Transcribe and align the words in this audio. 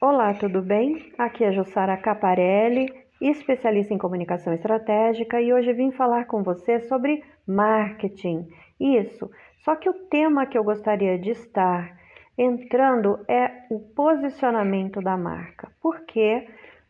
Olá, 0.00 0.32
tudo 0.32 0.62
bem? 0.62 1.12
Aqui 1.18 1.42
é 1.42 1.50
Jussara 1.50 1.96
Caparelli, 1.96 2.86
especialista 3.20 3.92
em 3.92 3.98
comunicação 3.98 4.52
estratégica, 4.52 5.40
e 5.40 5.52
hoje 5.52 5.72
vim 5.72 5.90
falar 5.90 6.26
com 6.26 6.40
você 6.40 6.78
sobre 6.78 7.24
marketing. 7.44 8.48
Isso, 8.78 9.28
só 9.64 9.74
que 9.74 9.90
o 9.90 10.06
tema 10.08 10.46
que 10.46 10.56
eu 10.56 10.62
gostaria 10.62 11.18
de 11.18 11.30
estar 11.30 11.98
entrando 12.38 13.24
é 13.26 13.50
o 13.72 13.80
posicionamento 13.80 15.00
da 15.00 15.16
marca. 15.16 15.68
Porque 15.82 16.46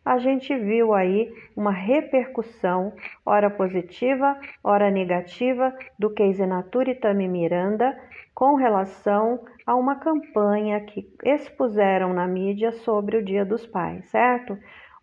a 0.08 0.16
gente 0.16 0.56
viu 0.56 0.94
aí 0.94 1.30
uma 1.54 1.70
repercussão, 1.70 2.94
ora 3.26 3.50
positiva, 3.50 4.40
ora 4.64 4.90
negativa, 4.90 5.76
do 5.98 6.08
case 6.08 6.46
Natura 6.46 6.92
e 6.92 6.94
Tami 6.94 7.28
Miranda 7.28 7.94
com 8.34 8.54
relação 8.54 9.38
a 9.66 9.74
uma 9.74 9.96
campanha 9.96 10.80
que 10.80 11.06
expuseram 11.22 12.14
na 12.14 12.26
mídia 12.26 12.72
sobre 12.72 13.18
o 13.18 13.22
Dia 13.22 13.44
dos 13.44 13.66
Pais, 13.66 14.08
certo? 14.08 14.56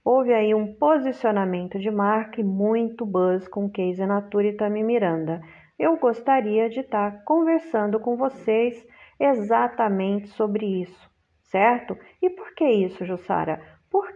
Houve 0.03 0.33
aí 0.33 0.55
um 0.55 0.73
posicionamento 0.73 1.77
de 1.77 1.91
marca 1.91 2.41
e 2.41 2.43
muito 2.43 3.05
buzz 3.05 3.47
com 3.47 3.69
case 3.69 4.03
Natura 4.07 4.47
e 4.47 4.53
Tami 4.57 4.81
Miranda. 4.81 5.39
Eu 5.77 5.97
gostaria 5.97 6.67
de 6.67 6.79
estar 6.79 7.23
conversando 7.25 7.99
com 7.99 8.17
vocês 8.17 8.83
exatamente 9.19 10.29
sobre 10.29 10.81
isso, 10.81 11.11
certo? 11.43 11.95
E 12.23 12.27
por 12.31 12.55
que 12.55 12.65
isso, 12.65 13.05
Jussara? 13.05 13.74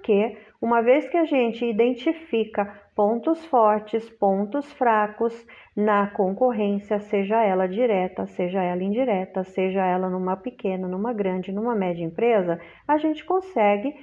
Porque 0.10 0.38
uma 0.60 0.82
vez 0.82 1.08
que 1.08 1.18
a 1.18 1.24
gente 1.24 1.64
identifica 1.64 2.66
pontos 2.96 3.46
fortes, 3.46 4.10
pontos 4.10 4.74
fracos 4.74 5.46
na 5.76 6.08
concorrência, 6.08 7.00
seja 7.00 7.44
ela 7.44 7.68
direta, 7.68 8.26
seja 8.26 8.60
ela 8.60 8.82
indireta, 8.82 9.44
seja 9.44 9.86
ela 9.86 10.10
numa 10.10 10.36
pequena, 10.36 10.88
numa 10.88 11.14
grande, 11.14 11.52
numa 11.52 11.76
média 11.76 12.04
empresa, 12.04 12.60
a 12.88 12.98
gente 12.98 13.24
consegue 13.24 13.94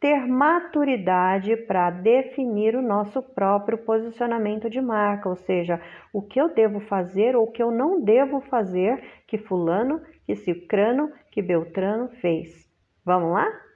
ter 0.00 0.26
maturidade 0.26 1.54
para 1.58 1.90
definir 1.90 2.74
o 2.74 2.80
nosso 2.80 3.22
próprio 3.22 3.76
posicionamento 3.76 4.70
de 4.70 4.80
marca, 4.80 5.28
ou 5.28 5.36
seja, 5.36 5.78
o 6.10 6.22
que 6.22 6.40
eu 6.40 6.54
devo 6.54 6.80
fazer 6.80 7.36
ou 7.36 7.44
o 7.44 7.52
que 7.52 7.62
eu 7.62 7.70
não 7.70 8.00
devo 8.00 8.40
fazer 8.40 8.98
que 9.26 9.36
fulano, 9.36 10.00
que 10.24 10.34
cicrano, 10.36 11.12
que 11.30 11.42
beltrano 11.42 12.08
fez. 12.18 12.66
Vamos 13.04 13.34
lá? 13.34 13.69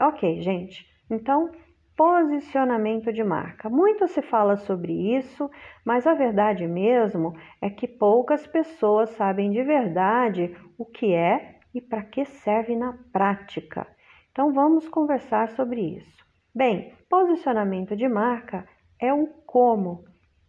Ok, 0.00 0.40
gente. 0.40 0.86
Então, 1.10 1.50
posicionamento 1.96 3.12
de 3.12 3.22
marca. 3.22 3.68
Muito 3.68 4.08
se 4.08 4.20
fala 4.22 4.56
sobre 4.56 5.16
isso, 5.16 5.50
mas 5.84 6.06
a 6.06 6.14
verdade 6.14 6.66
mesmo 6.66 7.34
é 7.60 7.70
que 7.70 7.86
poucas 7.86 8.46
pessoas 8.46 9.10
sabem 9.10 9.50
de 9.50 9.62
verdade 9.62 10.56
o 10.76 10.84
que 10.84 11.14
é 11.14 11.58
e 11.74 11.80
para 11.80 12.02
que 12.02 12.24
serve 12.24 12.74
na 12.76 12.96
prática. 13.12 13.86
Então 14.32 14.52
vamos 14.52 14.88
conversar 14.88 15.50
sobre 15.50 15.80
isso. 15.80 16.24
Bem, 16.54 16.92
posicionamento 17.08 17.96
de 17.96 18.08
marca 18.08 18.66
é 19.00 19.12
o 19.12 19.26
como. 19.46 20.04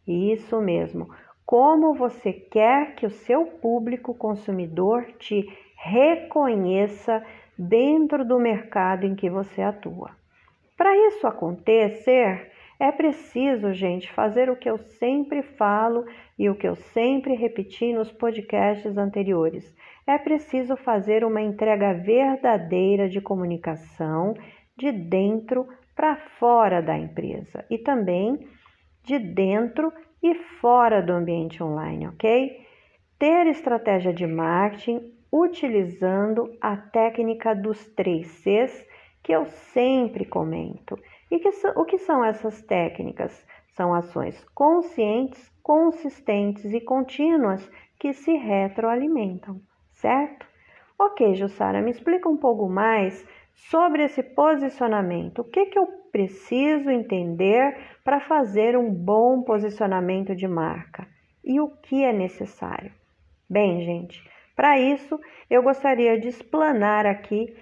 Isso 0.07 0.59
mesmo. 0.61 1.07
Como 1.45 1.93
você 1.93 2.33
quer 2.33 2.95
que 2.95 3.05
o 3.05 3.11
seu 3.11 3.45
público 3.45 4.15
consumidor 4.15 5.05
te 5.19 5.45
reconheça 5.77 7.23
dentro 7.57 8.25
do 8.25 8.39
mercado 8.39 9.05
em 9.05 9.15
que 9.15 9.29
você 9.29 9.61
atua. 9.61 10.11
Para 10.77 10.95
isso 11.07 11.25
acontecer, 11.25 12.51
é 12.79 12.91
preciso, 12.91 13.73
gente, 13.73 14.11
fazer 14.11 14.49
o 14.49 14.55
que 14.55 14.69
eu 14.69 14.77
sempre 14.77 15.41
falo 15.41 16.05
e 16.37 16.49
o 16.49 16.55
que 16.55 16.67
eu 16.67 16.75
sempre 16.75 17.33
repeti 17.33 17.93
nos 17.93 18.11
podcasts 18.11 18.97
anteriores. 18.97 19.73
É 20.05 20.17
preciso 20.17 20.75
fazer 20.75 21.23
uma 21.23 21.41
entrega 21.41 21.93
verdadeira 21.93 23.07
de 23.07 23.21
comunicação 23.21 24.35
de 24.77 24.91
dentro 24.91 25.67
para 25.95 26.17
fora 26.37 26.81
da 26.81 26.97
empresa 26.97 27.63
e 27.69 27.77
também 27.77 28.45
de 29.03 29.17
dentro 29.17 29.93
e 30.21 30.35
fora 30.59 31.01
do 31.01 31.13
ambiente 31.13 31.63
online, 31.63 32.07
ok? 32.07 32.59
Ter 33.17 33.47
estratégia 33.47 34.11
de 34.11 34.27
marketing 34.27 35.14
utilizando 35.35 36.55
a 36.61 36.77
técnica 36.77 37.53
dos 37.53 37.85
três 37.89 38.25
Cs 38.25 38.87
que 39.21 39.33
eu 39.33 39.45
sempre 39.45 40.23
comento. 40.23 40.97
E 41.29 41.39
que, 41.39 41.49
o 41.75 41.83
que 41.83 41.97
são 41.97 42.23
essas 42.23 42.61
técnicas? 42.61 43.45
São 43.75 43.93
ações 43.93 44.41
conscientes, 44.55 45.51
consistentes 45.61 46.63
e 46.73 46.79
contínuas 46.79 47.69
que 47.99 48.13
se 48.13 48.31
retroalimentam, 48.31 49.59
certo? 49.91 50.47
Ok, 50.97 51.35
Jussara, 51.35 51.81
me 51.81 51.91
explica 51.91 52.29
um 52.29 52.37
pouco 52.37 52.69
mais 52.69 53.27
sobre 53.55 54.03
esse 54.03 54.23
posicionamento. 54.23 55.39
O 55.39 55.43
que, 55.43 55.65
que 55.65 55.77
eu 55.77 55.87
preciso 56.13 56.89
entender 56.89 57.77
para 58.05 58.21
fazer 58.21 58.77
um 58.77 58.89
bom 58.89 59.41
posicionamento 59.41 60.33
de 60.33 60.47
marca? 60.47 61.05
E 61.43 61.59
o 61.59 61.67
que 61.67 62.05
é 62.05 62.13
necessário? 62.13 62.93
Bem, 63.49 63.81
gente, 63.83 64.23
para 64.55 64.79
isso 64.79 65.19
eu 65.49 65.61
gostaria 65.61 66.19
de 66.19 66.27
explanar 66.27 67.05
aqui 67.05 67.55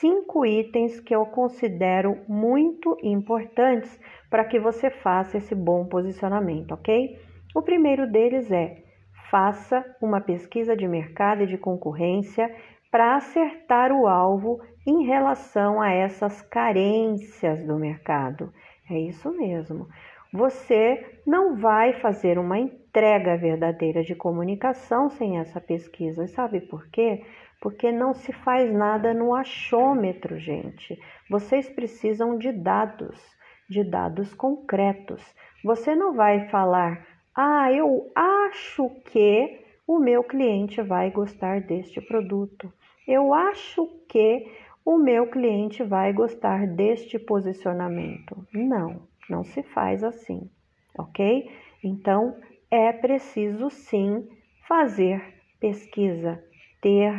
cinco 0.00 0.44
itens 0.44 1.00
que 1.00 1.14
eu 1.14 1.26
considero 1.26 2.18
muito 2.28 2.96
importantes 3.02 3.98
para 4.28 4.44
que 4.44 4.58
você 4.58 4.90
faça 4.90 5.38
esse 5.38 5.54
bom 5.54 5.86
posicionamento, 5.86 6.72
ok? 6.72 7.18
O 7.54 7.62
primeiro 7.62 8.10
deles 8.10 8.50
é 8.50 8.82
faça 9.30 9.84
uma 10.00 10.20
pesquisa 10.20 10.76
de 10.76 10.88
mercado 10.88 11.42
e 11.42 11.46
de 11.46 11.56
concorrência 11.56 12.52
para 12.90 13.16
acertar 13.16 13.92
o 13.92 14.06
alvo 14.08 14.60
em 14.86 15.04
relação 15.04 15.80
a 15.80 15.92
essas 15.92 16.42
carências 16.42 17.64
do 17.64 17.76
mercado. 17.76 18.52
É 18.90 18.98
isso 18.98 19.30
mesmo. 19.30 19.86
Você 20.32 21.20
não 21.26 21.56
vai 21.56 21.94
fazer 21.94 22.38
uma 22.38 22.58
entrega 22.58 23.36
verdadeira 23.36 24.02
de 24.02 24.14
comunicação 24.14 25.10
sem 25.10 25.38
essa 25.38 25.60
pesquisa. 25.60 26.24
E 26.24 26.28
sabe 26.28 26.60
por 26.60 26.88
quê? 26.88 27.22
porque 27.60 27.92
não 27.92 28.14
se 28.14 28.32
faz 28.32 28.72
nada 28.72 29.12
no 29.12 29.34
achômetro, 29.34 30.38
gente. 30.38 30.98
Vocês 31.28 31.68
precisam 31.68 32.38
de 32.38 32.50
dados, 32.50 33.20
de 33.68 33.84
dados 33.84 34.32
concretos. 34.34 35.22
Você 35.62 35.94
não 35.94 36.14
vai 36.14 36.48
falar, 36.48 37.06
ah, 37.36 37.70
eu 37.70 38.10
acho 38.14 38.88
que 39.12 39.60
o 39.86 39.98
meu 39.98 40.24
cliente 40.24 40.80
vai 40.80 41.10
gostar 41.10 41.60
deste 41.60 42.00
produto. 42.00 42.72
Eu 43.06 43.34
acho 43.34 43.86
que 44.08 44.50
o 44.84 44.96
meu 44.96 45.26
cliente 45.26 45.82
vai 45.82 46.12
gostar 46.12 46.66
deste 46.66 47.18
posicionamento. 47.18 48.46
Não, 48.54 49.02
não 49.30 49.44
se 49.44 49.62
faz 49.62 50.02
assim, 50.02 50.50
ok? 50.98 51.50
Então 51.82 52.36
é 52.70 52.92
preciso 52.92 53.70
sim 53.70 54.28
fazer 54.66 55.22
pesquisa, 55.60 56.42
ter 56.80 57.12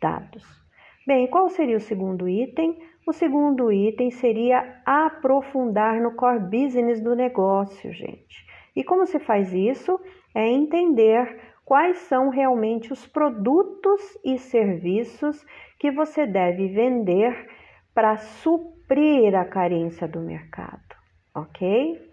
dados. 0.00 0.44
Bem, 1.06 1.26
qual 1.26 1.48
seria 1.48 1.76
o 1.76 1.80
segundo 1.80 2.28
item? 2.28 2.78
O 3.06 3.12
segundo 3.12 3.72
item 3.72 4.10
seria 4.10 4.80
aprofundar 4.84 6.00
no 6.00 6.14
core 6.14 6.40
business 6.40 7.00
do 7.00 7.16
negócio, 7.16 7.92
gente. 7.92 8.46
E 8.76 8.84
como 8.84 9.06
se 9.06 9.18
faz 9.18 9.52
isso? 9.52 9.98
É 10.34 10.46
entender 10.46 11.40
quais 11.64 11.98
são 11.98 12.28
realmente 12.28 12.92
os 12.92 13.06
produtos 13.06 14.00
e 14.24 14.38
serviços 14.38 15.44
que 15.78 15.90
você 15.90 16.26
deve 16.26 16.68
vender 16.68 17.48
para 17.94 18.16
suprir 18.16 19.34
a 19.34 19.44
carência 19.44 20.06
do 20.06 20.20
mercado, 20.20 20.89
ok? 21.34 22.10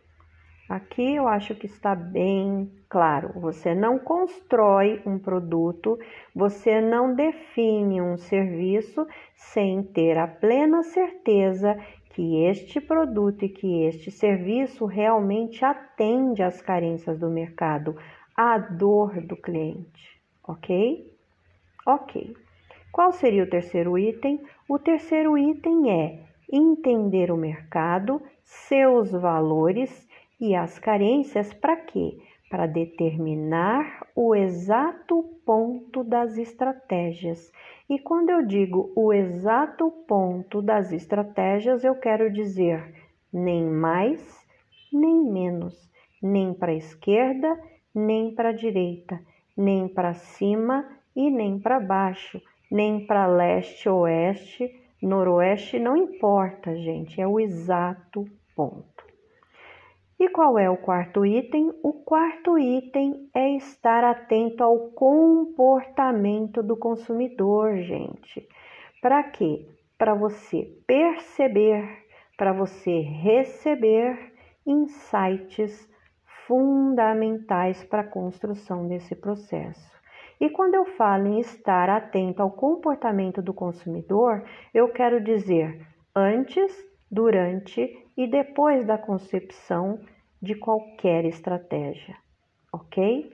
Aqui 0.69 1.15
eu 1.15 1.27
acho 1.27 1.55
que 1.55 1.65
está 1.65 1.95
bem 1.95 2.69
claro. 2.89 3.31
Você 3.39 3.73
não 3.73 3.97
constrói 3.97 5.01
um 5.05 5.17
produto, 5.17 5.97
você 6.35 6.81
não 6.81 7.15
define 7.15 8.01
um 8.01 8.17
serviço 8.17 9.07
sem 9.33 9.81
ter 9.81 10.17
a 10.17 10.27
plena 10.27 10.83
certeza 10.83 11.77
que 12.09 12.43
este 12.43 12.81
produto 12.81 13.45
e 13.45 13.49
que 13.49 13.83
este 13.83 14.11
serviço 14.11 14.85
realmente 14.85 15.63
atende 15.63 16.43
às 16.43 16.61
carências 16.61 17.17
do 17.17 17.29
mercado, 17.29 17.95
à 18.35 18.57
dor 18.57 19.21
do 19.21 19.37
cliente, 19.37 20.19
ok? 20.43 21.15
Ok. 21.85 22.35
Qual 22.91 23.13
seria 23.13 23.43
o 23.43 23.49
terceiro 23.49 23.97
item? 23.97 24.41
O 24.67 24.77
terceiro 24.77 25.37
item 25.37 25.91
é 25.91 26.26
entender 26.51 27.31
o 27.31 27.37
mercado, 27.37 28.21
seus 28.43 29.11
valores 29.11 30.07
e 30.39 30.55
as 30.55 30.79
carências 30.79 31.53
para 31.53 31.75
quê? 31.75 32.17
Para 32.49 32.65
determinar 32.65 34.07
o 34.15 34.33
exato 34.33 35.23
ponto 35.45 36.03
das 36.03 36.37
estratégias. 36.37 37.51
E 37.89 37.99
quando 37.99 38.29
eu 38.29 38.45
digo 38.45 38.91
o 38.95 39.13
exato 39.13 39.91
ponto 40.07 40.61
das 40.61 40.91
estratégias, 40.91 41.83
eu 41.83 41.95
quero 41.95 42.31
dizer 42.31 42.93
nem 43.31 43.63
mais, 43.65 44.45
nem 44.91 45.23
menos, 45.23 45.89
nem 46.21 46.53
para 46.53 46.71
a 46.71 46.75
esquerda, 46.75 47.59
nem 47.93 48.33
para 48.33 48.49
a 48.49 48.53
direita, 48.53 49.19
nem 49.55 49.87
para 49.87 50.13
cima 50.13 50.87
e 51.15 51.29
nem 51.29 51.59
para 51.59 51.79
baixo, 51.79 52.41
nem 52.71 53.05
para 53.05 53.25
leste, 53.25 53.89
oeste, 53.89 54.73
noroeste, 55.01 55.79
não 55.79 55.95
importa, 55.95 56.75
gente, 56.75 57.21
é 57.21 57.27
o 57.27 57.39
exato 57.39 58.25
ponto. 58.55 59.05
E 60.19 60.29
qual 60.29 60.57
é 60.57 60.67
o 60.67 60.77
quarto 60.77 61.23
item? 61.23 61.71
O 61.83 61.93
quarto 61.93 62.57
item 62.57 63.29
é 63.35 63.55
estar 63.55 64.03
atento 64.03 64.63
ao 64.63 64.89
comportamento 64.89 66.63
do 66.63 66.75
consumidor, 66.75 67.77
gente. 67.77 68.47
Para 68.99 69.23
quê? 69.23 69.67
Para 69.95 70.15
você 70.15 70.63
perceber, 70.87 71.87
para 72.35 72.51
você 72.51 72.99
receber 72.99 74.33
insights 74.65 75.87
fundamentais 76.47 77.83
para 77.83 78.01
a 78.01 78.07
construção 78.07 78.87
desse 78.87 79.15
processo. 79.15 79.96
E 80.39 80.49
quando 80.49 80.75
eu 80.75 80.85
falo 80.85 81.27
em 81.27 81.39
estar 81.39 81.89
atento 81.89 82.41
ao 82.41 82.51
comportamento 82.51 83.41
do 83.41 83.53
consumidor, 83.53 84.43
eu 84.73 84.89
quero 84.89 85.23
dizer 85.23 85.85
antes, 86.15 86.71
durante 87.09 88.05
e 88.15 88.27
depois 88.27 88.85
da 88.85 88.97
concepção 88.97 89.99
de 90.41 90.55
qualquer 90.55 91.25
estratégia, 91.25 92.15
ok? 92.71 93.31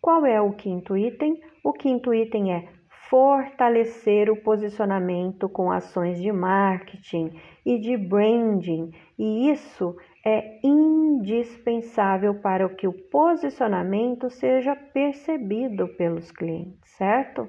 Qual 0.00 0.24
é 0.24 0.40
o 0.40 0.52
quinto 0.52 0.96
item? 0.96 1.40
O 1.64 1.72
quinto 1.72 2.14
item 2.14 2.52
é 2.52 2.68
fortalecer 3.08 4.30
o 4.30 4.36
posicionamento 4.42 5.48
com 5.48 5.70
ações 5.72 6.20
de 6.20 6.30
marketing 6.30 7.32
e 7.64 7.78
de 7.78 7.96
branding, 7.96 8.90
e 9.18 9.50
isso 9.50 9.96
é 10.28 10.60
indispensável 10.62 12.34
para 12.34 12.68
que 12.68 12.86
o 12.86 12.92
posicionamento 12.92 14.28
seja 14.28 14.76
percebido 14.76 15.88
pelos 15.96 16.30
clientes, 16.30 16.90
certo? 16.98 17.48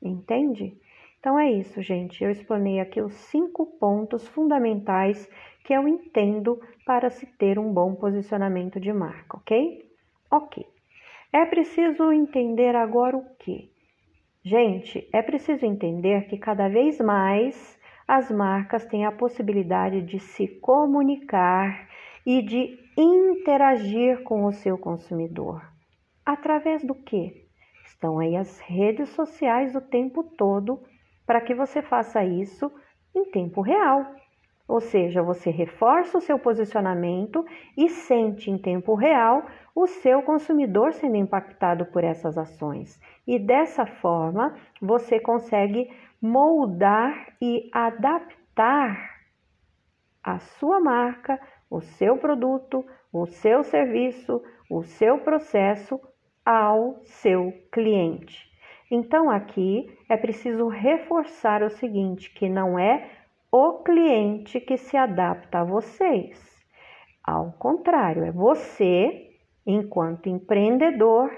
Entende? 0.00 0.74
Então 1.20 1.38
é 1.38 1.52
isso, 1.52 1.82
gente. 1.82 2.24
Eu 2.24 2.30
explanei 2.30 2.80
aqui 2.80 3.02
os 3.02 3.12
cinco 3.12 3.66
pontos 3.78 4.26
fundamentais 4.26 5.30
que 5.64 5.74
eu 5.74 5.86
entendo 5.86 6.58
para 6.86 7.10
se 7.10 7.26
ter 7.26 7.58
um 7.58 7.70
bom 7.70 7.94
posicionamento 7.94 8.80
de 8.80 8.92
marca, 8.92 9.36
ok? 9.36 9.84
Ok. 10.30 10.66
É 11.30 11.44
preciso 11.44 12.10
entender 12.10 12.74
agora 12.74 13.18
o 13.18 13.36
que? 13.36 13.70
Gente, 14.42 15.06
é 15.12 15.20
preciso 15.20 15.66
entender 15.66 16.26
que 16.26 16.38
cada 16.38 16.68
vez 16.68 16.98
mais 16.98 17.78
as 18.06 18.30
marcas 18.30 18.84
têm 18.86 19.04
a 19.04 19.12
possibilidade 19.12 20.02
de 20.02 20.18
se 20.18 20.46
comunicar 20.46 21.88
e 22.26 22.42
de 22.42 22.78
interagir 22.96 24.22
com 24.22 24.44
o 24.44 24.52
seu 24.52 24.76
consumidor. 24.78 25.62
Através 26.24 26.84
do 26.84 26.94
que? 26.94 27.46
Estão 27.84 28.18
aí 28.18 28.36
as 28.36 28.60
redes 28.60 29.08
sociais 29.10 29.74
o 29.74 29.80
tempo 29.80 30.22
todo 30.22 30.80
para 31.26 31.40
que 31.40 31.54
você 31.54 31.82
faça 31.82 32.24
isso 32.24 32.72
em 33.14 33.24
tempo 33.24 33.60
real. 33.60 34.06
Ou 34.68 34.80
seja, 34.80 35.22
você 35.22 35.50
reforça 35.50 36.18
o 36.18 36.20
seu 36.20 36.38
posicionamento 36.38 37.44
e 37.76 37.88
sente 37.88 38.50
em 38.50 38.56
tempo 38.56 38.94
real 38.94 39.44
o 39.74 39.86
seu 39.86 40.22
consumidor 40.22 40.92
sendo 40.92 41.16
impactado 41.16 41.86
por 41.86 42.04
essas 42.04 42.38
ações. 42.38 43.00
E 43.26 43.38
dessa 43.38 43.84
forma, 43.84 44.54
você 44.80 45.18
consegue 45.18 45.90
moldar 46.22 47.34
e 47.42 47.68
adaptar 47.72 49.10
a 50.22 50.38
sua 50.38 50.78
marca, 50.78 51.40
o 51.68 51.80
seu 51.80 52.16
produto, 52.16 52.84
o 53.12 53.26
seu 53.26 53.64
serviço, 53.64 54.40
o 54.70 54.84
seu 54.84 55.18
processo 55.18 56.00
ao 56.46 57.00
seu 57.02 57.52
cliente. 57.72 58.48
Então 58.88 59.28
aqui 59.28 59.92
é 60.08 60.16
preciso 60.16 60.68
reforçar 60.68 61.62
o 61.62 61.70
seguinte, 61.70 62.32
que 62.32 62.48
não 62.48 62.78
é 62.78 63.10
o 63.50 63.82
cliente 63.82 64.60
que 64.60 64.76
se 64.76 64.96
adapta 64.96 65.60
a 65.60 65.64
vocês. 65.64 66.40
Ao 67.24 67.52
contrário, 67.52 68.24
é 68.24 68.30
você, 68.30 69.30
enquanto 69.66 70.28
empreendedor, 70.28 71.30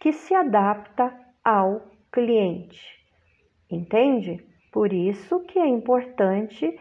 que 0.00 0.12
se 0.12 0.34
adapta 0.34 1.14
ao 1.44 1.82
cliente. 2.10 2.99
Entende? 3.70 4.44
Por 4.72 4.92
isso 4.92 5.40
que 5.40 5.58
é 5.58 5.66
importante 5.66 6.78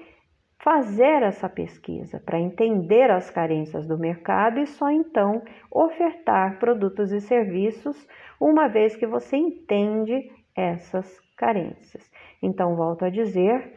fazer 0.62 1.24
essa 1.24 1.48
pesquisa 1.48 2.20
para 2.20 2.40
entender 2.40 3.10
as 3.10 3.30
carências 3.30 3.88
do 3.88 3.98
mercado 3.98 4.60
e 4.60 4.68
só 4.68 4.90
então 4.90 5.42
ofertar 5.72 6.60
produtos 6.60 7.12
e 7.12 7.22
serviços, 7.22 8.08
uma 8.40 8.68
vez 8.68 8.96
que 8.96 9.08
você 9.08 9.38
entende 9.38 10.30
essas 10.56 11.20
carências. 11.38 12.12
Então, 12.42 12.76
volto 12.76 13.06
a 13.06 13.10
dizer, 13.10 13.74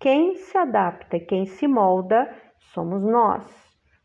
quem 0.00 0.34
se 0.34 0.58
adapta 0.58 1.20
quem 1.20 1.46
se 1.46 1.68
molda 1.68 2.28
somos 2.72 3.02
nós, 3.02 3.44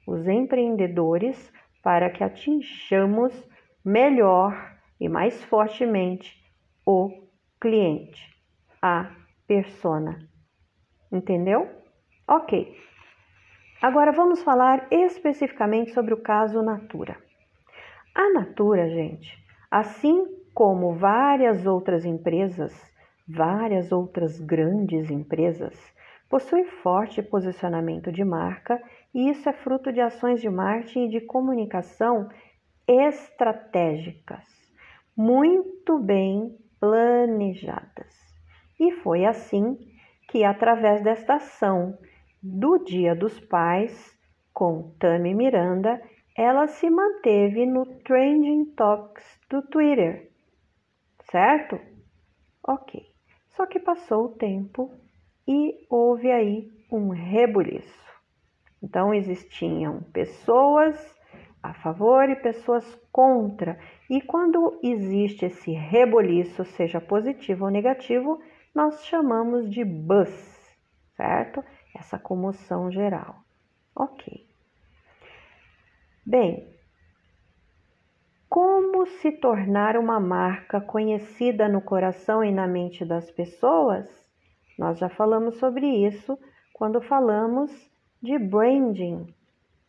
os 0.08 0.28
empreendedores, 0.28 1.52
para 1.82 2.10
que 2.10 2.24
atinjamos 2.24 3.34
melhor 3.84 4.54
e 5.00 5.10
mais 5.10 5.44
fortemente 5.46 6.38
o 6.86 7.10
cliente 7.60 8.39
a 8.82 9.12
persona. 9.48 10.28
Entendeu? 11.12 11.68
Ok. 12.28 12.76
Agora 13.82 14.12
vamos 14.12 14.44
falar 14.44 14.88
especificamente 14.92 15.92
sobre 15.92 16.14
o 16.14 16.22
caso 16.22 16.62
Natura. 16.62 17.18
A 18.14 18.34
Natura, 18.34 18.90
gente, 18.90 19.38
assim 19.72 20.28
como 20.54 20.94
várias 20.94 21.66
outras 21.66 22.04
empresas, 22.06 22.74
várias 23.28 23.92
outras 23.92 24.40
grandes 24.40 25.10
empresas, 25.10 25.74
possui 26.30 26.66
forte 26.66 27.22
posicionamento 27.22 28.12
de 28.12 28.24
marca 28.24 28.82
e 29.14 29.30
isso 29.30 29.48
é 29.48 29.54
fruto 29.54 29.92
de 29.92 30.02
ações 30.02 30.42
de 30.42 30.50
marketing 30.50 31.06
e 31.06 31.10
de 31.10 31.22
comunicação 31.22 32.30
estratégicas, 32.88 34.46
muito 35.16 35.98
bem 36.00 36.58
planejadas. 36.80 38.29
E 38.80 38.92
foi 38.92 39.26
assim 39.26 39.78
que, 40.30 40.44
através 40.44 41.04
desta 41.04 41.36
ação 41.36 41.98
do 42.42 42.78
Dia 42.80 43.14
dos 43.14 43.40
Pais, 43.40 44.18
com 44.54 44.92
Tami 45.00 45.34
Miranda, 45.34 46.02
ela 46.36 46.68
se 46.68 46.90
manteve 46.90 47.66
no 47.66 47.86
Trending 47.86 48.66
Topics 48.76 49.40
do 49.50 49.62
Twitter, 49.64 50.32
certo? 51.30 51.80
Ok. 52.64 53.06
Só 53.50 53.66
que 53.66 53.80
passou 53.80 54.26
o 54.26 54.36
tempo 54.36 54.94
e 55.46 55.86
houve 55.90 56.32
aí 56.32 56.72
um 56.90 57.10
rebuliço. 57.10 58.08
Então 58.82 59.14
existiam 59.14 60.02
pessoas 60.14 60.98
a 61.62 61.74
favor 61.74 62.30
e 62.30 62.38
pessoas 62.38 62.86
contra. 63.12 63.78
E 64.10 64.22
quando 64.22 64.80
existe 64.82 65.46
esse 65.46 65.72
reboliço, 65.72 66.64
seja 66.64 67.02
positivo 67.02 67.66
ou 67.66 67.72
negativo, 67.72 68.40
nós 68.80 69.06
chamamos 69.08 69.70
de 69.70 69.84
buzz, 69.84 70.32
certo? 71.18 71.62
Essa 71.94 72.18
comoção 72.18 72.90
geral. 72.90 73.36
Ok. 73.94 74.48
Bem, 76.26 76.66
como 78.48 79.06
se 79.06 79.34
tornar 79.34 79.98
uma 79.98 80.18
marca 80.18 80.80
conhecida 80.80 81.68
no 81.68 81.82
coração 81.82 82.42
e 82.42 82.54
na 82.54 82.66
mente 82.68 83.04
das 83.04 83.30
pessoas? 83.30 84.08
Nós 84.78 84.98
já 84.98 85.10
falamos 85.10 85.58
sobre 85.58 85.86
isso 85.86 86.40
quando 86.74 87.02
falamos 87.02 87.70
de 88.24 88.40
branding. 88.40 89.28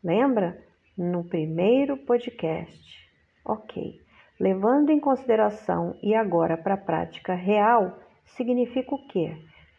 Lembra? 0.02 0.60
No 0.98 1.22
primeiro 1.22 1.96
podcast. 1.96 3.08
Ok. 3.44 4.00
Levando 4.40 4.90
em 4.90 4.98
consideração 4.98 5.96
e 6.02 6.12
agora 6.12 6.56
para 6.56 6.74
a 6.74 6.84
prática 6.84 7.34
real, 7.34 7.96
significa 8.36 8.94
o 8.94 9.06
quê? 9.06 9.36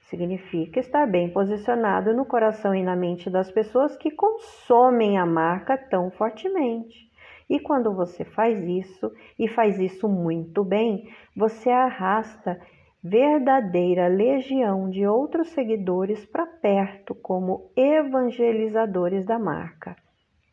Significa 0.10 0.80
estar 0.80 1.06
bem 1.08 1.30
posicionado 1.30 2.14
no 2.14 2.26
coração 2.26 2.76
e 2.76 2.84
na 2.84 2.96
mente 2.96 3.30
das 3.30 3.50
pessoas 3.50 3.96
que 3.96 4.12
consomem 4.12 5.18
a 5.18 5.26
marca 5.26 5.78
tão 5.78 6.12
fortemente. 6.12 7.10
E 7.50 7.60
quando 7.60 7.94
você 7.94 8.24
faz 8.24 8.62
isso, 8.64 9.12
e 9.38 9.48
faz 9.48 9.80
isso 9.80 10.08
muito 10.08 10.64
bem, 10.64 11.10
você 11.36 11.70
arrasta 11.70 12.60
verdadeira 13.04 14.08
legião 14.08 14.90
de 14.90 15.08
outros 15.08 15.50
seguidores 15.50 16.26
para 16.26 16.46
perto 16.46 17.16
como 17.16 17.72
evangelizadores 17.76 19.26
da 19.26 19.40
marca. 19.40 19.96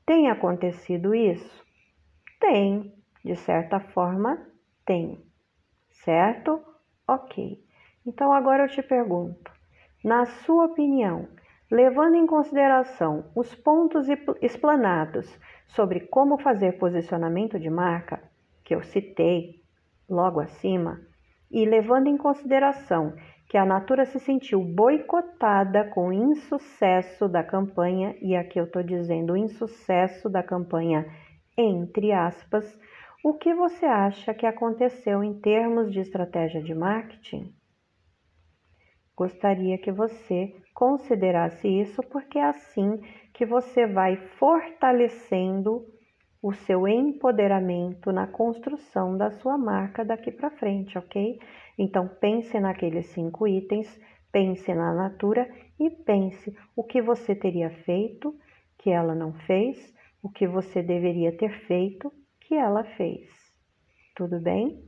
Tem 0.07 0.31
acontecido 0.31 1.15
isso? 1.15 1.65
Tem, 2.41 2.95
de 3.25 3.37
certa 3.37 3.79
forma, 3.79 4.39
tem. 4.85 5.23
Certo? 5.91 6.63
Ok. 7.07 7.63
Então 8.09 8.33
agora 8.33 8.63
eu 8.63 8.69
te 8.69 8.83
pergunto, 8.83 9.53
na 10.03 10.25
sua 10.25 10.65
opinião, 10.65 11.29
levando 11.71 12.15
em 12.15 12.27
consideração 12.27 13.31
os 13.37 13.55
pontos 13.55 14.07
explanados 14.41 15.39
sobre 15.67 16.01
como 16.01 16.39
fazer 16.39 16.79
posicionamento 16.79 17.61
de 17.61 17.69
marca, 17.69 18.23
que 18.65 18.75
eu 18.75 18.83
citei 18.83 19.63
logo 20.09 20.41
acima, 20.41 20.99
e 21.51 21.67
levando 21.67 22.07
em 22.07 22.17
consideração 22.17 23.13
que 23.47 23.59
a 23.59 23.67
Natura 23.67 24.07
se 24.07 24.19
sentiu 24.19 24.65
boicotada 24.65 25.85
com 25.91 26.09
o 26.09 26.13
insucesso 26.13 27.29
da 27.29 27.45
campanha, 27.45 28.17
e 28.23 28.35
aqui 28.35 28.59
eu 28.59 28.65
estou 28.65 28.83
dizendo 28.83 29.35
o 29.35 29.37
insucesso 29.37 30.31
da 30.31 30.43
campanha 30.43 31.05
entre 31.59 32.11
aspas, 32.13 32.65
o 33.23 33.35
que 33.35 33.53
você 33.53 33.85
acha 33.85 34.33
que 34.33 34.47
aconteceu 34.47 35.23
em 35.23 35.39
termos 35.41 35.93
de 35.93 36.01
estratégia 36.01 36.63
de 36.63 36.75
marketing? 36.75 37.58
Gostaria 39.19 39.77
que 39.79 39.91
você 39.91 40.55
considerasse 40.73 41.67
isso, 41.67 42.01
porque 42.05 42.39
é 42.39 42.45
assim 42.45 43.01
que 43.35 43.45
você 43.45 43.85
vai 43.85 44.17
fortalecendo 44.39 45.85
o 46.41 46.53
seu 46.53 46.87
empoderamento 46.87 48.13
na 48.13 48.29
construção 48.29 49.17
da 49.17 49.33
sua 49.33 49.59
marca 49.59 50.05
daqui 50.05 50.31
para 50.31 50.53
frente, 50.53 50.97
ok? 50.97 51.37
Então 51.77 52.07
pense 52.07 52.61
naqueles 52.61 53.07
cinco 53.07 53.49
itens, 53.49 53.89
pense 54.31 54.73
na 54.73 54.95
Natura 54.95 55.51
e 55.81 55.91
pense 55.91 56.57
o 56.77 56.85
que 56.85 57.03
você 57.03 57.35
teria 57.35 57.71
feito 57.71 58.33
que 58.79 58.89
ela 58.89 59.17
não 59.17 59.33
fez, 59.33 59.93
o 60.23 60.31
que 60.31 60.47
você 60.47 60.81
deveria 60.81 61.37
ter 61.37 61.51
feito 61.67 62.13
que 62.43 62.55
ela 62.55 62.85
fez. 62.85 63.29
Tudo 64.15 64.39
bem? 64.39 64.81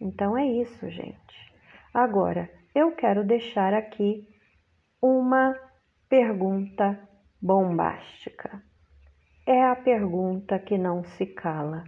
Então 0.00 0.38
é 0.38 0.46
isso, 0.46 0.88
gente. 0.88 1.52
Agora, 1.92 2.48
eu 2.74 2.92
quero 2.92 3.24
deixar 3.24 3.74
aqui 3.74 4.26
uma 5.00 5.54
pergunta 6.08 6.98
bombástica. 7.40 8.62
É 9.46 9.62
a 9.64 9.76
pergunta 9.76 10.58
que 10.58 10.78
não 10.78 11.04
se 11.04 11.26
cala. 11.26 11.84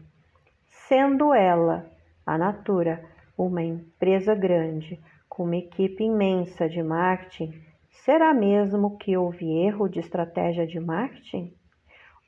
Sendo 0.67 1.33
ela, 1.33 1.91
a 2.27 2.37
Natura, 2.37 3.03
uma 3.39 3.63
empresa 3.63 4.35
grande, 4.35 5.01
com 5.29 5.45
uma 5.45 5.57
equipe 5.57 6.05
imensa 6.05 6.69
de 6.69 6.83
marketing, 6.83 7.65
será 8.05 8.35
mesmo 8.35 8.99
que 8.99 9.17
houve 9.17 9.47
erro 9.65 9.89
de 9.89 10.01
estratégia 10.01 10.67
de 10.67 10.79
marketing? 10.79 11.55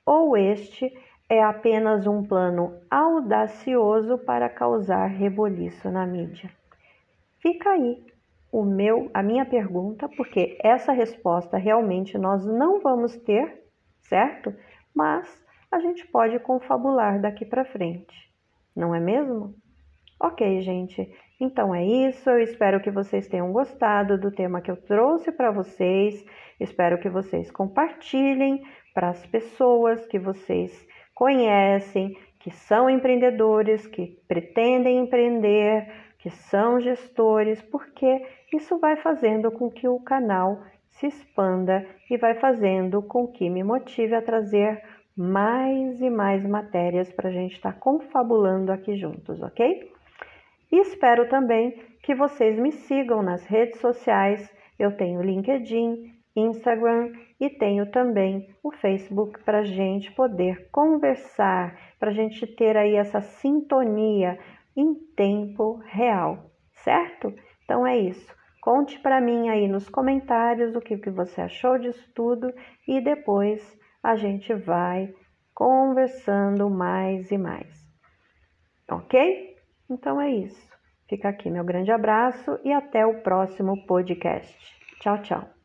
Ou 0.06 0.36
este 0.36 0.92
é 1.28 1.42
apenas 1.42 2.06
um 2.06 2.24
plano 2.24 2.80
audacioso 2.90 4.16
para 4.18 4.48
causar 4.48 5.06
reboliço 5.08 5.90
na 5.90 6.06
mídia? 6.06 6.48
Fica 7.38 7.70
aí 7.70 8.15
o 8.56 8.64
meu, 8.64 9.10
a 9.12 9.22
minha 9.22 9.44
pergunta, 9.44 10.08
porque 10.16 10.56
essa 10.64 10.90
resposta 10.90 11.58
realmente 11.58 12.16
nós 12.16 12.46
não 12.46 12.80
vamos 12.80 13.14
ter, 13.14 13.62
certo? 14.00 14.50
Mas 14.94 15.28
a 15.70 15.78
gente 15.78 16.06
pode 16.06 16.38
confabular 16.38 17.20
daqui 17.20 17.44
para 17.44 17.66
frente, 17.66 18.16
não 18.74 18.94
é 18.94 18.98
mesmo? 18.98 19.54
Ok, 20.18 20.62
gente. 20.62 21.06
Então 21.38 21.74
é 21.74 21.84
isso. 21.84 22.30
Eu 22.30 22.40
espero 22.40 22.80
que 22.80 22.90
vocês 22.90 23.28
tenham 23.28 23.52
gostado 23.52 24.18
do 24.18 24.30
tema 24.30 24.62
que 24.62 24.70
eu 24.70 24.76
trouxe 24.78 25.30
para 25.30 25.50
vocês. 25.50 26.24
Espero 26.58 26.98
que 26.98 27.10
vocês 27.10 27.50
compartilhem 27.50 28.62
para 28.94 29.10
as 29.10 29.26
pessoas 29.26 30.06
que 30.06 30.18
vocês 30.18 30.72
conhecem, 31.14 32.16
que 32.40 32.50
são 32.50 32.88
empreendedores, 32.88 33.86
que 33.86 34.18
pretendem 34.26 34.96
empreender, 34.96 35.86
que 36.26 36.30
são 36.30 36.80
gestores, 36.80 37.62
porque 37.62 38.26
isso 38.52 38.80
vai 38.80 38.96
fazendo 38.96 39.48
com 39.48 39.70
que 39.70 39.86
o 39.86 40.00
canal 40.00 40.60
se 40.88 41.06
expanda 41.06 41.86
e 42.10 42.16
vai 42.16 42.34
fazendo 42.34 43.00
com 43.00 43.28
que 43.28 43.48
me 43.48 43.62
motive 43.62 44.12
a 44.12 44.20
trazer 44.20 44.82
mais 45.16 46.00
e 46.00 46.10
mais 46.10 46.44
matérias 46.44 47.12
para 47.12 47.28
a 47.28 47.32
gente 47.32 47.52
estar 47.52 47.74
tá 47.74 47.78
confabulando 47.78 48.72
aqui 48.72 48.96
juntos, 48.96 49.40
ok? 49.40 49.88
E 50.72 50.80
espero 50.80 51.28
também 51.28 51.80
que 52.02 52.12
vocês 52.12 52.58
me 52.58 52.72
sigam 52.72 53.22
nas 53.22 53.46
redes 53.46 53.78
sociais. 53.78 54.52
Eu 54.76 54.96
tenho 54.96 55.22
LinkedIn, 55.22 56.12
Instagram 56.34 57.12
e 57.38 57.48
tenho 57.48 57.88
também 57.92 58.48
o 58.64 58.72
Facebook 58.72 59.44
para 59.44 59.60
a 59.60 59.64
gente 59.64 60.10
poder 60.10 60.68
conversar, 60.72 61.78
para 62.00 62.10
a 62.10 62.14
gente 62.14 62.48
ter 62.48 62.76
aí 62.76 62.96
essa 62.96 63.20
sintonia 63.20 64.36
em 64.76 64.94
tempo 65.16 65.80
real, 65.84 66.50
certo? 66.84 67.32
Então 67.64 67.86
é 67.86 67.98
isso. 67.98 68.34
Conte 68.60 68.98
para 68.98 69.20
mim 69.20 69.48
aí 69.48 69.68
nos 69.68 69.88
comentários 69.88 70.74
o 70.74 70.80
que, 70.80 70.98
que 70.98 71.10
você 71.10 71.40
achou 71.40 71.78
disso 71.78 72.04
tudo 72.14 72.52
e 72.86 73.00
depois 73.00 73.62
a 74.02 74.16
gente 74.16 74.52
vai 74.54 75.12
conversando 75.54 76.68
mais 76.68 77.30
e 77.30 77.38
mais. 77.38 77.86
Ok? 78.90 79.56
Então 79.88 80.20
é 80.20 80.30
isso. 80.30 80.66
Fica 81.08 81.28
aqui 81.28 81.50
meu 81.50 81.64
grande 81.64 81.92
abraço 81.92 82.58
e 82.64 82.72
até 82.72 83.06
o 83.06 83.22
próximo 83.22 83.86
podcast. 83.86 84.56
Tchau, 85.00 85.22
tchau. 85.22 85.55